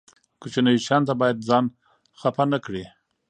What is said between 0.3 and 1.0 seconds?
کوچنیو